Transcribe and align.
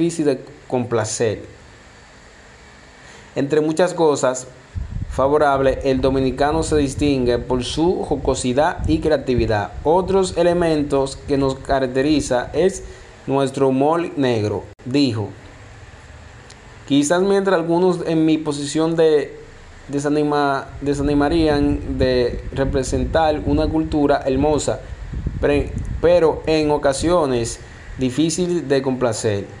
difícil 0.00 0.24
de 0.24 0.40
complacer. 0.66 1.42
Entre 3.36 3.60
muchas 3.60 3.92
cosas 3.92 4.46
favorables, 5.10 5.78
el 5.84 6.00
dominicano 6.00 6.62
se 6.62 6.76
distingue 6.76 7.38
por 7.38 7.64
su 7.64 8.02
jocosidad 8.04 8.88
y 8.88 9.00
creatividad. 9.00 9.72
Otros 9.84 10.36
elementos 10.38 11.16
que 11.28 11.36
nos 11.36 11.56
caracteriza 11.56 12.50
es 12.54 12.82
nuestro 13.26 13.68
humor 13.68 14.16
negro, 14.16 14.64
dijo. 14.86 15.28
Quizás 16.88 17.20
mientras 17.22 17.56
algunos 17.56 18.00
en 18.06 18.24
mi 18.24 18.38
posición 18.38 18.96
de 18.96 19.38
desanima, 19.88 20.68
desanimarían 20.80 21.98
de 21.98 22.42
representar 22.52 23.42
una 23.44 23.66
cultura 23.68 24.22
hermosa, 24.24 24.80
pero 26.00 26.42
en 26.46 26.70
ocasiones 26.70 27.60
difícil 27.98 28.66
de 28.66 28.82
complacer. 28.82 29.60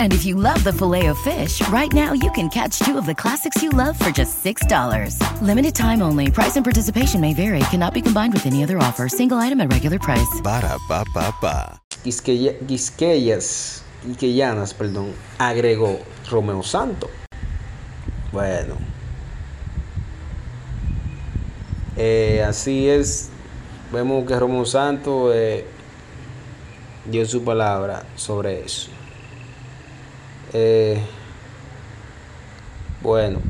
And 0.00 0.14
if 0.14 0.24
you 0.24 0.34
love 0.34 0.64
the 0.64 0.72
filet 0.72 1.08
of 1.08 1.18
fish, 1.18 1.60
right 1.68 1.92
now 1.92 2.14
you 2.14 2.30
can 2.32 2.48
catch 2.48 2.78
two 2.78 2.96
of 2.96 3.04
the 3.04 3.14
classics 3.14 3.62
you 3.62 3.68
love 3.68 3.98
for 3.98 4.10
just 4.10 4.42
$6. 4.42 5.42
Limited 5.42 5.74
time 5.74 6.00
only. 6.00 6.30
Price 6.30 6.56
and 6.56 6.64
participation 6.64 7.20
may 7.20 7.34
vary. 7.34 7.60
Cannot 7.68 7.92
be 7.92 8.00
combined 8.00 8.32
with 8.32 8.46
any 8.46 8.62
other 8.62 8.78
offer. 8.78 9.10
Single 9.10 9.36
item 9.36 9.60
at 9.60 9.70
regular 9.70 9.98
price. 9.98 10.40
Ba 10.42 10.62
da 10.62 10.78
ba 10.88 11.04
ba 11.12 11.34
ba. 11.42 11.82
Quisqueyas, 12.02 13.82
Quisqueyanas, 14.02 14.72
perdón, 14.72 15.12
agregó 15.38 16.00
Romeo 16.30 16.62
Santo. 16.62 17.10
Bueno. 18.32 18.76
Eh, 21.98 22.42
así 22.42 22.88
es. 22.88 23.28
Vemos 23.92 24.26
que 24.26 24.38
Romeo 24.38 24.64
Santo 24.64 25.30
eh, 25.34 25.66
dio 27.04 27.26
su 27.26 27.44
palabra 27.44 28.06
sobre 28.16 28.64
eso. 28.64 28.99
Eh, 30.52 31.06
bueno. 32.98 33.48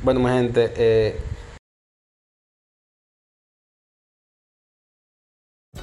Bueno, 0.00 0.20
mi 0.20 0.28
gente, 0.30 0.72
eh, 0.76 1.33